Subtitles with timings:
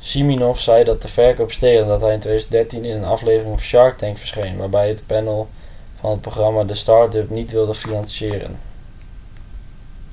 [0.00, 3.98] siminoff zei dat de verkoop steeg nadat hij in 2013 in een aflevering van shark
[3.98, 5.48] tank verscheen waarbij het panel
[5.98, 8.58] van het programma de start-up niet wilde financieren